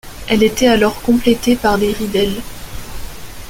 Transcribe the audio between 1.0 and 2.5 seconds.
complétée par des ridelles.